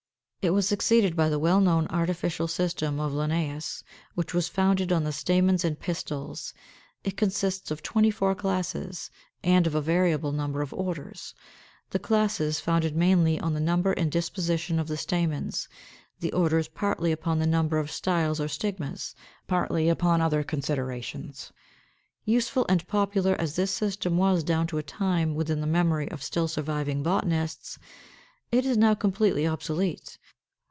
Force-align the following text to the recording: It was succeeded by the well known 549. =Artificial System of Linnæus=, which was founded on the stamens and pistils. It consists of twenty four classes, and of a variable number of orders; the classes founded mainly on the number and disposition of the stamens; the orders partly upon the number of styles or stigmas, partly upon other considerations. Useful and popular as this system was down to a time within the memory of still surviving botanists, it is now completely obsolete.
It 0.43 0.53
was 0.55 0.67
succeeded 0.67 1.15
by 1.15 1.29
the 1.29 1.37
well 1.37 1.59
known 1.61 1.83
549. 1.83 1.99
=Artificial 2.01 2.47
System 2.47 2.99
of 2.99 3.11
Linnæus=, 3.11 3.83
which 4.15 4.33
was 4.33 4.47
founded 4.47 4.91
on 4.91 5.03
the 5.03 5.11
stamens 5.13 5.63
and 5.63 5.79
pistils. 5.79 6.55
It 7.03 7.15
consists 7.15 7.69
of 7.69 7.83
twenty 7.83 8.09
four 8.09 8.33
classes, 8.33 9.11
and 9.43 9.67
of 9.67 9.75
a 9.75 9.81
variable 9.81 10.31
number 10.31 10.63
of 10.63 10.73
orders; 10.73 11.35
the 11.91 11.99
classes 11.99 12.59
founded 12.59 12.95
mainly 12.95 13.39
on 13.39 13.53
the 13.53 13.59
number 13.59 13.91
and 13.91 14.11
disposition 14.11 14.79
of 14.79 14.87
the 14.87 14.97
stamens; 14.97 15.69
the 16.21 16.33
orders 16.33 16.67
partly 16.67 17.11
upon 17.11 17.37
the 17.37 17.45
number 17.45 17.77
of 17.77 17.91
styles 17.91 18.39
or 18.41 18.47
stigmas, 18.47 19.13
partly 19.45 19.89
upon 19.89 20.21
other 20.21 20.41
considerations. 20.43 21.51
Useful 22.25 22.65
and 22.67 22.87
popular 22.87 23.35
as 23.39 23.55
this 23.55 23.69
system 23.69 24.17
was 24.17 24.43
down 24.43 24.65
to 24.65 24.79
a 24.79 24.81
time 24.83 25.35
within 25.35 25.61
the 25.61 25.67
memory 25.67 26.09
of 26.09 26.23
still 26.23 26.47
surviving 26.47 27.03
botanists, 27.03 27.77
it 28.51 28.65
is 28.65 28.75
now 28.75 28.95
completely 28.95 29.45
obsolete. 29.45 30.17